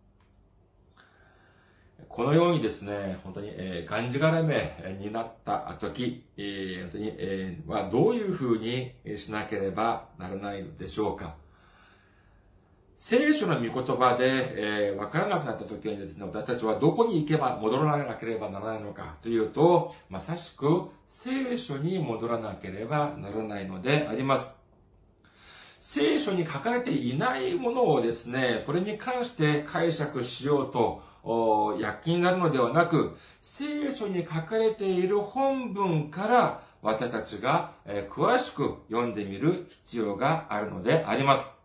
[2.07, 11.35] このようにですね、本当に、えー、がんじがらめになった時、えー、本当に、えー、はどういうふうにしなければならないでしょうか。
[12.95, 14.53] 聖書の御言葉で、
[14.89, 24.55] えー、わからなくなった時にですね、私たちはどこに行けば戻らなければならないのかというと、まさしく聖書に戻らなければならないのであります。
[25.79, 31.01] 聖書に書かれていないものをですね、それに関して解釈しようと
[31.79, 41.62] 躍起になるのではなく、聖書に書かれている本文から私たちがえ詳しく読んでみる必要があるのであります。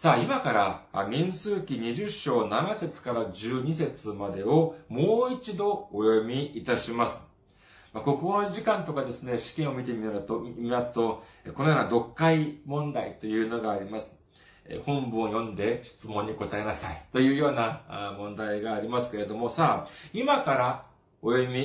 [0.00, 0.52] さあ、今か
[0.92, 7.26] ら民数記20章7節から12節までをもう一度お読みいたします。
[7.92, 14.16] 国語の時間とかですね、試験を見てみると、見ますと、このような読解問題というのがあります。
[14.86, 20.86] 本文を読んで質問に答えなさいというような問題がありますけれども、さあ、今から
[21.20, 21.64] お読み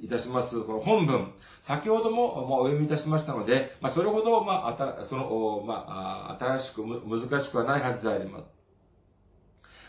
[0.00, 1.32] いたします、この本文。
[1.60, 8.48] 先ほどもお読みいたしましたので、まあ、それほど、まあ、その、まあ、新しく、難しくはないはずであります。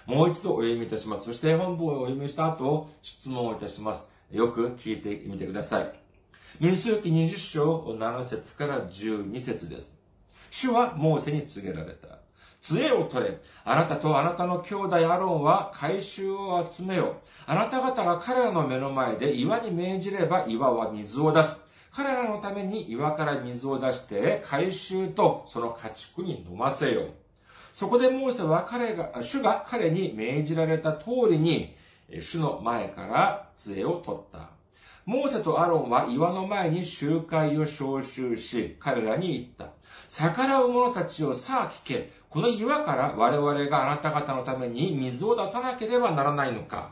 [0.05, 1.23] もう一度お読みいたします。
[1.23, 4.11] そして本文をお読みした後、質問をいたします。
[4.31, 5.93] よく聞いてみてください。
[6.59, 9.97] 民数記20章7節から12節です。
[10.51, 12.22] 主はモーセに告げられた。
[12.63, 13.37] 杖を取れ。
[13.65, 17.17] あなたとあなたの兄弟アロンは回収を集めよ。
[17.45, 21.61] あなた方が彼らの目の前で岩に命じれば岩は水を出す。
[21.91, 27.03] 彼らのために岩から水を出して回収とその家畜に飲ませよ。
[27.73, 31.75] そこでモーセは彼が、主が彼に命じられた通りに、
[32.21, 34.51] 主の前から杖を取った。
[35.05, 39.73] モーセとアロンは岩の前に集会を召集し、彼らに言った。
[40.07, 42.11] 逆らう者たちをさあ聞け。
[42.33, 46.89] この岩から我々があなた方のために水を出さなければならないのか。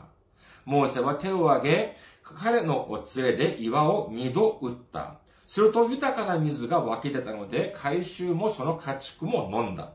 [0.64, 5.16] モーセは手を挙げ、彼の杖で岩を二度打った。
[5.48, 9.90] すると豊かな水が湧き出たので、回収もその家畜も飲んだ。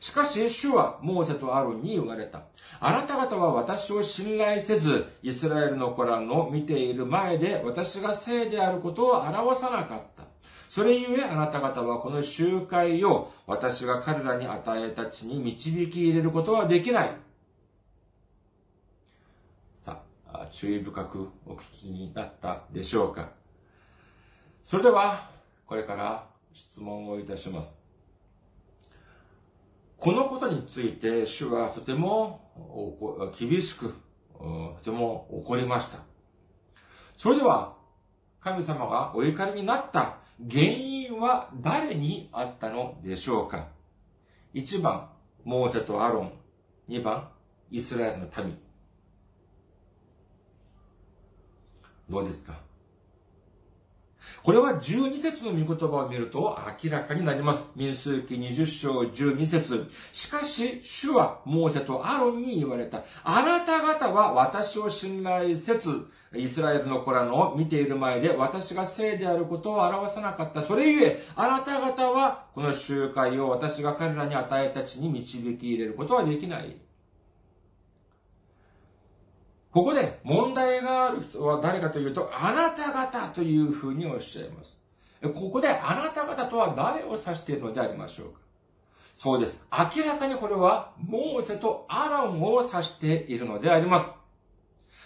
[0.00, 2.42] しかし、主はモーセとアロンに言われた。
[2.80, 10.27] あなた方は私を信頼せず、イスラエルの子らの見ている前で私が聖であることを表さなかった。
[10.68, 17.10] それゆえあなた方はこの集会を私が彼らに与えた地に導き入れることはできない。
[19.78, 23.30] さあ、注意深くお聞きになったでしょうか。
[24.62, 25.30] それでは、
[25.66, 27.74] これから質問をいたします。
[29.96, 33.94] このことについて主はとても厳しく、
[34.38, 35.98] とても怒りました。
[37.16, 37.74] それでは、
[38.40, 43.68] 神様がお怒りになった原因は誰にあったのでしょうか
[44.54, 45.08] ?1 番、
[45.44, 46.32] モーセとアロン。
[46.88, 47.28] 2番、
[47.70, 48.58] イスラエルの民。
[52.08, 52.67] どうですか？
[54.48, 57.68] これは12節の御言葉を見ると明らかになります。
[57.76, 63.04] 民数記20章12節しかし、主はモーセとアロンに言われた。
[63.24, 70.62] あなた方は私を信頼せず、イスラエルの子らの見ている前で私が聖であることを表さなかった。
[70.62, 76.87] それゆえ、あなた方はこの集会を私が彼らに与えたちに導き入れることはできない。
[79.72, 84.78] ここで問題がある人は誰かというと、あなた方というふうにおっしゃいます。
[85.22, 88.38] ここであなた方とは誰を指しているのでありましょうか
[89.14, 89.66] そうです。
[89.72, 94.10] 明らかにこれはモーセとアランを指しているのであります。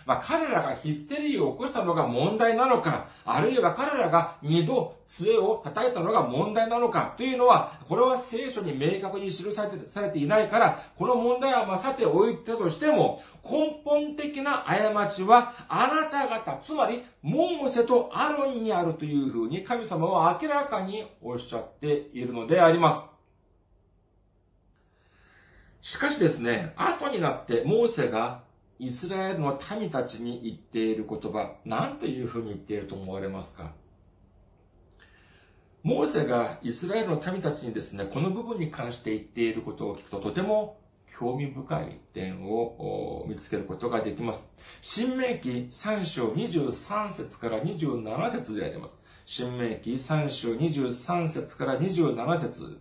[0.06, 23.12] まあ、彼らがヒステリーを起こしたのが問題なのか、あるいは彼らが二度杖を叩いたのが問題なのかというのは、これは聖書に明確に記されてされていないから、この問題はまさておいたとしても、根本的な過ちはあなた方、つまりモーセとアロンにあるというふうに神様は明らかにおっしゃっているのであります。
[25.82, 28.41] しかしですね、後になってモーセが
[28.82, 33.70] イスラエルの民たちに言っている言葉、何というふうに言っていると思われますか？
[35.84, 40.80] モーセがイスラエルの民たちにですね、この部分に関して言っていることを聞くととても
[41.16, 44.56] 興味深い点を見つけることができます。
[44.80, 49.00] 新明記3章23節から27節であります。
[49.26, 52.80] 新明記3章23節から27節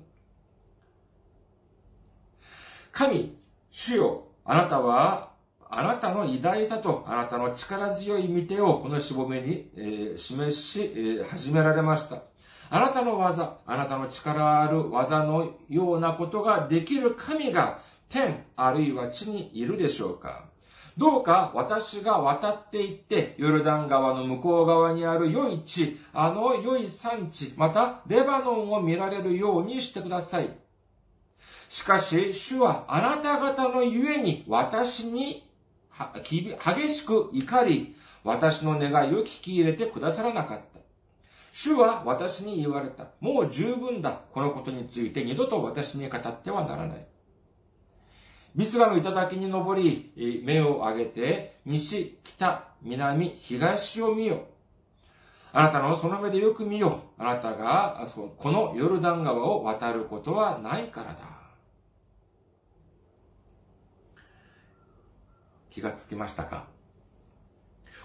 [2.92, 3.38] 神、
[3.70, 5.31] 主よ、あなたは
[5.74, 12.24] あなたの偉大さとあなたの力強い見てをこのしぼめに、えー、示し、えー、始められました。
[12.70, 20.46] あなたの技、あなたの力ある技のようなことができる神が天あるいは地にいるでしょうか
[20.98, 30.50] どうか私が渡っていって、ヨルダン川の向こう側にある良い地、あの良い産地、またレバノンを見られるようにしてください。
[31.70, 35.50] しかし、主はあなた方のゆえに私に
[36.24, 40.80] 激しく怒り、私の願いを聞き入れてくださらなかった。
[41.52, 43.08] 主は私に言われた。
[43.20, 44.22] もう十分だ。
[44.32, 47.06] このことについて二度と私に語ってはならない。
[48.56, 54.46] ミスガの頂に登り、目を上げて、西、北、南、東を見よ。
[55.54, 57.02] あなたのその目でよく見よ。
[57.18, 58.06] あなたが、
[58.38, 61.41] このヨルダン川を渡ることはないからだ。
[65.72, 66.68] 気がつきましたか？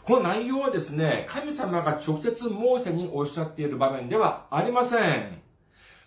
[0.05, 5.43] この内容はですね、神様が直接モーセにおっしゃっている場面ではありません。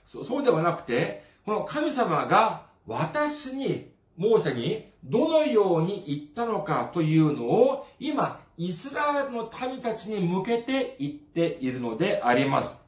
[0.06, 12.88] そうではなくて、この神様が私に、モーセにどのように言ったのかというのを今、イスラエルの民たちに向けて言っているのであります。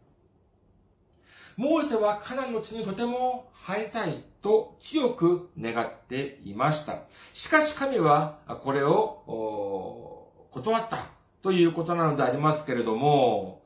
[1.58, 7.04] モーセはカナンの地にとても入りたいと強く願っていました。
[7.34, 11.08] しかし神はこれを断った
[11.42, 13.62] ということなのでありますけれども、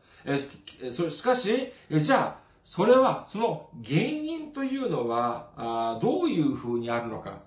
[0.92, 7.44] しかし、じゃあ、それは、その原因というのは、どういうふうにあるのか。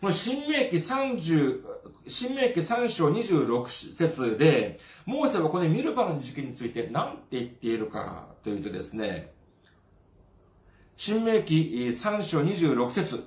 [0.00, 1.62] この新明記30、
[2.06, 9.34] 新明記3章26節で、モーセはこのミルバの時期について何て言っているかというとですね、
[11.02, 11.54] 新明記
[11.88, 13.24] 3章26節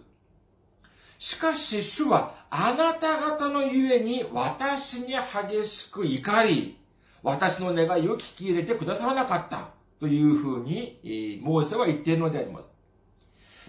[1.18, 6.78] しかし主はあなた方のゆえに私に激しく怒り、
[7.24, 9.70] 私の願いを聞き入れてくださらなかった
[10.00, 12.70] というふうに、モーセは言っているのであります。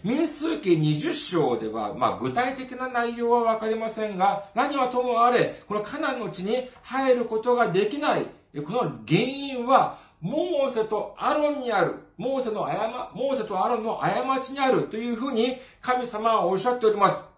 [0.02, 8.26] 民数記20章では、まあ、具体的な内容はわかりませんが、何はともあれ、このカナンの地に入ることができない、
[8.66, 17.34] この原因は、モーセとアロンにある、モーセの誤、モーセとアロンの過ちにあるというふうに神様はおっしゃっております。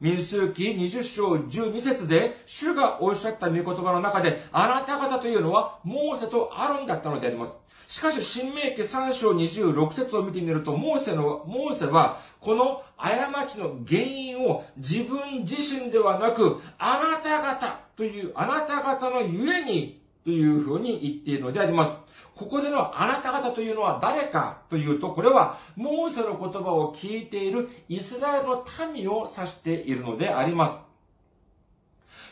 [0.00, 7.56] 民数記20章12節で、主がおっしゃった御言葉の中で、あなた方というのは、モーセとアロンだったのであります。
[7.86, 21.94] しかし、新明記3章26節を見てみると、モーセの、モーセは、この過ちの原因を自分自身ではなく、あなた方という、あなた方のゆえにというふうに言っているのであります。
[22.42, 30.80] ここでのあなた方というのは誰かというと、これはモーセの言葉を聞いているイスラエルの民を指しているのであります。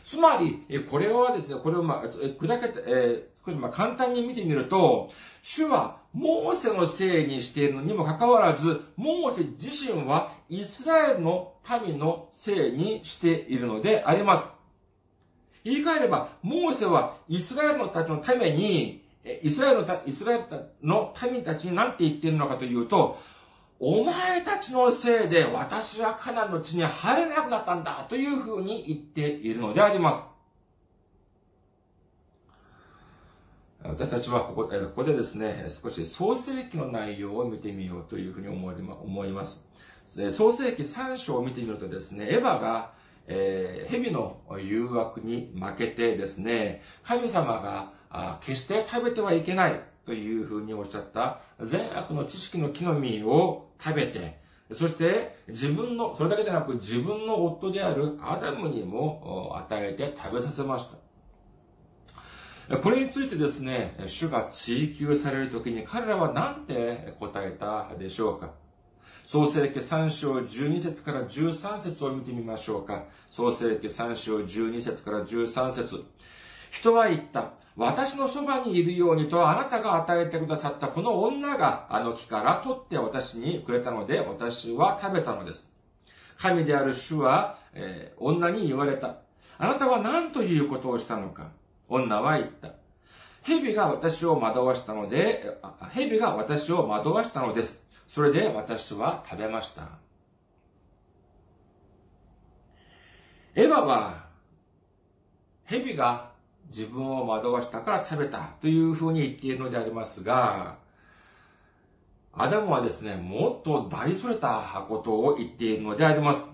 [0.05, 5.11] つまり、これはですね、これをまあ、砕けて、え少しまあ簡単に見てみると、
[5.43, 11.53] 主はモーセのせいにしているのにもかかわらず、モーセ自身はイスラエルの
[11.85, 14.49] 民のせいにしているのであります。
[15.63, 20.45] 言い換えれば、モーセはイスラエルのたちのために、イスラエルのイスラエル
[20.83, 23.19] の民たちに何て言っているのかというと、
[23.79, 30.25] お前たちのせいで私はカナンの地に入れなくなったんだというふうに言っているのであります。
[33.83, 39.67] 私たちはここここでですね、少し創世記の内容を見てみようというふうに思います。
[40.31, 42.93] 創世記3章を見てみるとですね、エヴァが、
[43.27, 47.93] えー、蛇の誘惑に負けてですね、神様が
[48.41, 54.41] 決して食べてはいけないというふうにおっしゃった善悪の知識の木の実を食べて、
[54.73, 62.79] そして自分の、それだけでなく自分の夫であるアダムにも与えて食べさせました。
[62.79, 68.53] これについてですね、主が追求されるときに彼らは何て答えたでしょうか
[69.27, 73.05] 創世記3章12節から13節を見てみましょうか。
[73.29, 76.05] 創世記3章12節から13節
[76.71, 77.51] 人は言った。
[77.77, 85.73] 私のそばにいるようにとあなたが与えてくださったこの女があの木から取って私にくれたので私は食べたのです。
[86.37, 89.17] 神である主は、えー、女に言われた。
[89.59, 91.53] あなたは何ということをしたのか
[91.89, 92.73] 女は言った。
[93.43, 95.59] 蛇が私を惑わしたので、
[95.93, 97.85] 蛇が私を惑わしたのです。
[98.07, 99.99] それで私は食べました。
[103.55, 104.27] エヴァは、
[105.65, 106.30] 蛇が
[106.71, 110.79] 自分を惑わしたから食べたというふうに言っているのでありますが、
[112.33, 116.45] アダムはですね、もっと大それたことを言っているのであります。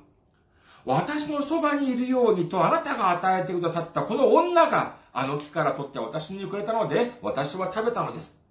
[0.87, 8.46] 私のそばにいるようにとあなたが与えてくださったこの女があの木から取って私にくれたので、私は食べたのです。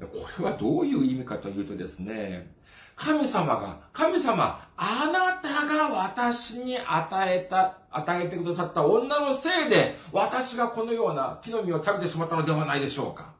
[0.00, 2.50] これはどういう意味かというとですね、
[2.96, 13.34] 神様が、神様、あなたが私に与えた、与えてくださった女のせいで、私がこのような木の実を食べてしまったのではないでしょうか。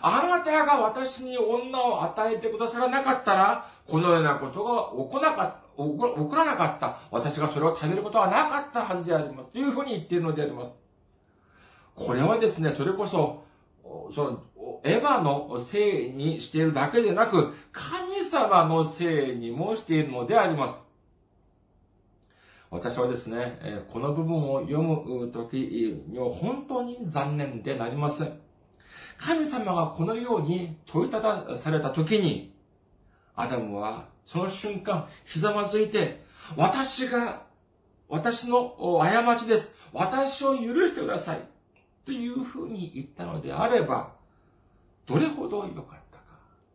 [0.00, 5.64] あなたが私に女を与えてくださらなかったら、このようなことが起こなかった。
[5.76, 6.98] 起こらなかった。
[7.10, 9.50] 私がそれを食べることはなかったはずであります。
[9.50, 10.78] というふうに言っているのであります。
[11.94, 13.43] これはですね、それこそ、
[14.14, 14.42] その、
[14.82, 20.82] エヴァのせいにしているだけでなく、神様のせいにもしているのであります。
[22.70, 28.40] 私はですね、この部分を読むときには本当に残念でなりません。
[29.16, 32.52] 神様がこのように問いただされたときに、
[33.36, 36.24] アダムはその瞬間、ひざまずいて、
[36.56, 37.44] 私が、
[38.08, 39.74] 私の過ちです。
[39.92, 41.53] 私を許してください。
[42.04, 44.12] というふうに言ったのであれば、
[45.06, 46.24] どれほど良かったか、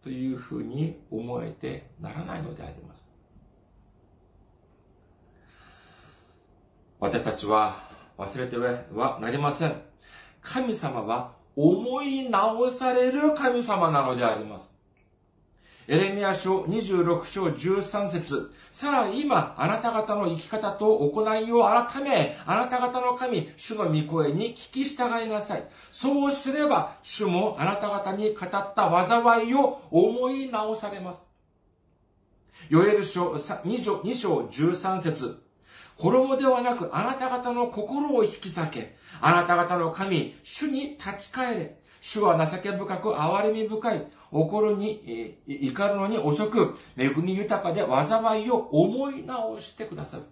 [0.04, 3.12] というふうに思えてならないのであります。
[7.00, 7.78] 私たちは
[8.18, 9.82] 忘れてはなりません。
[10.42, 14.79] 神様は思い直される神様なのであります。
[15.92, 25.64] エレミア書26章13節さあ今、あなた方の生き方と行いを改め、あなた方の神、主の御声に聞き従いなさい。
[25.92, 28.72] そうすれば、主もあなた方に語った
[29.04, 31.24] 災いを思い直されます。
[32.70, 35.42] ヨエル書2章 ,2 章13節
[35.98, 41.79] 衣ではなくあなた方の心を引き裂け、あなた方の神、主に立ち返れ。
[42.02, 44.08] 主は情け深く憐れみ深い。
[44.32, 50.24] 怒るに、怒るのに遅く、恵み豊かで災いを思い直してくださる。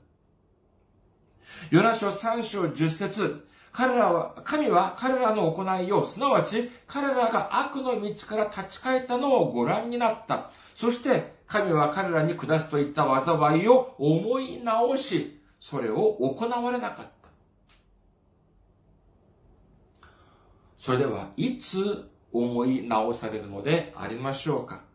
[1.72, 10.51] ヨナ書3章10節彼らは、神は彼らの行いを、すなわち彼らが悪の道から立ち返ったのをご覧になった。
[10.76, 17.16] そして、神は彼らに下すといった災いを思い直し、それを行われなかった。
[20.88, 24.85] それでは、いつ思い直されるのでありましょうか？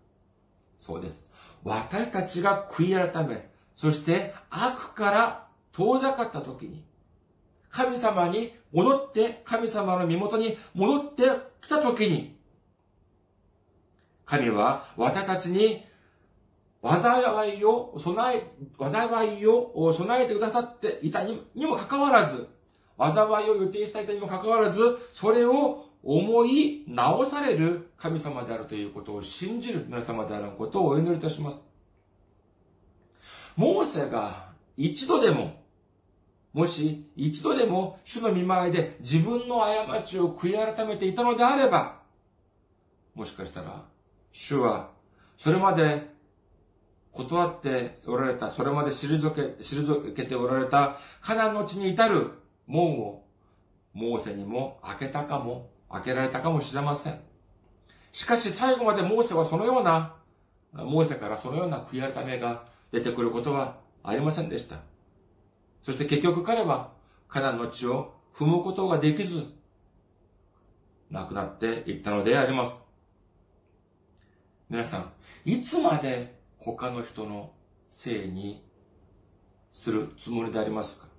[0.78, 1.28] そうです。
[1.64, 6.82] 私たちが悔い改め、そして悪から遠ざかった時に、
[7.68, 11.24] 神様に戻って、神様の身元に戻って
[11.60, 12.38] きた時に、
[14.24, 15.84] 神は私たちに
[16.82, 22.48] 災いを備え、災いを備えてくださっていたにもかかわらず、
[22.98, 31.64] 災いを予定したいたにもかかわらず、それを思い直される神様であるということを信じる皆様であることをお祈りいたします。
[33.56, 35.62] モーセが一度でも
[36.52, 42.00] もし一度でも主の見舞いで自分の過ちを悔い改めていたのであれば、
[43.14, 43.84] もしかしたら、
[44.32, 44.90] 主は、
[45.36, 46.10] それまで
[47.10, 52.30] 断っておられた、それまで退け、退けておられた、カナンの地に至る
[52.66, 53.24] 門を、
[53.92, 57.20] モーセにも開けたかも、開けられたかもしれません。
[58.12, 60.16] しかし最後までモーセはそのような、
[60.72, 64.76] モーセからそのような悔い改めが出てくることはありませんでした。
[65.82, 66.92] そして結局彼は、
[67.28, 69.46] カナンの地を踏むことができず、
[71.10, 72.78] 亡くなっていったのであります。
[74.70, 75.12] 皆さん、
[75.44, 77.52] いつまで他の人の
[77.88, 78.64] せいに
[79.70, 81.11] するつもりでありますか？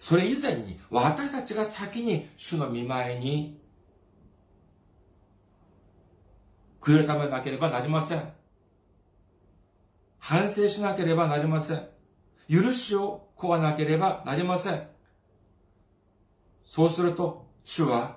[0.00, 3.60] それ以前に私たちが先に主の見舞いに
[6.80, 8.32] 悔い改めなければなりません。
[10.18, 11.86] 反省しなければなりません。
[12.48, 14.82] 許しを請わなければなりません。
[16.64, 18.16] そうすると、主は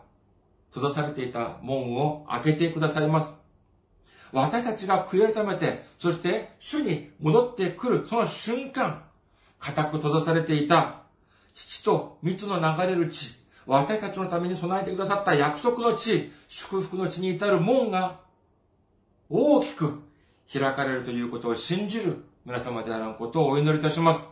[0.74, 3.38] 閉ざされていた門を開けてくださいます。
[4.32, 9.04] 私たちが悔い改めて、そして主に戻ってくる、その瞬間、
[9.60, 11.03] 固く閉ざされていた、
[11.54, 13.36] 父と蜜の流れる地、
[13.66, 18.20] 私たちのために備えてくださった約束の地、祝福の地に至る門が、
[19.30, 20.02] 大きく
[20.52, 24.28] 開かれるということを信じる皆様であることをお祈りいたします。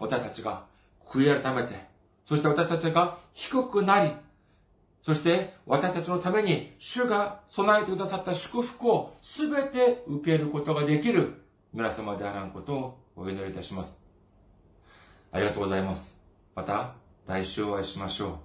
[0.00, 0.64] 私たちが
[1.06, 1.74] 悔い改めて、
[2.28, 4.12] そして私たちが低くなり、
[5.02, 11.42] そして私たちのために主が備えてくださった祝福をすべて受けることができる
[11.74, 14.03] 皆様であらんことをお祈りいたします。
[15.34, 16.16] ありがとうございます。
[16.54, 16.94] また
[17.26, 18.43] 来週お会いしましょう。